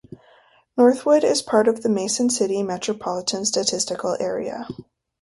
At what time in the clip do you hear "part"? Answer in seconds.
1.43-1.67